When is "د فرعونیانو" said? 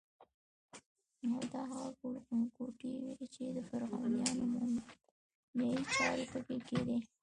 3.55-4.43